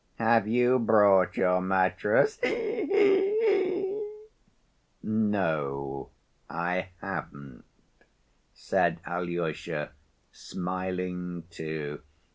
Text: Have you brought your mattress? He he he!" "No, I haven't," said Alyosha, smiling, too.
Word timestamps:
Have 0.17 0.47
you 0.47 0.79
brought 0.79 1.37
your 1.37 1.61
mattress? 1.61 2.39
He 2.41 2.87
he 2.87 3.35
he!" 3.45 4.07
"No, 5.03 6.09
I 6.49 6.89
haven't," 7.01 7.65
said 8.51 8.99
Alyosha, 9.05 9.91
smiling, 10.31 11.43
too. 11.51 12.01